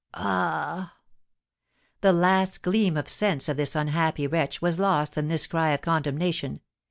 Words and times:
Ah!" 0.15 0.95
The 1.99 2.11
last 2.11 2.63
gleam 2.63 2.97
of 2.97 3.07
sense 3.07 3.47
of 3.47 3.55
this 3.55 3.75
unhappy 3.75 4.25
wretch 4.25 4.59
was 4.59 4.79
lost 4.79 5.15
in 5.15 5.27
this 5.27 5.45
cry 5.45 5.73
of 5.73 5.81
condemnation. 5.81 6.61